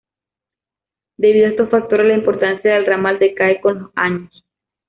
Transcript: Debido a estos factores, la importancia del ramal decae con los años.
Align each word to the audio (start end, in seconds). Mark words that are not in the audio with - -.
Debido 1.17 1.45
a 1.45 1.49
estos 1.51 1.69
factores, 1.69 2.07
la 2.07 2.15
importancia 2.15 2.73
del 2.73 2.87
ramal 2.87 3.19
decae 3.19 3.61
con 3.61 3.83
los 3.83 3.91
años. 3.95 4.43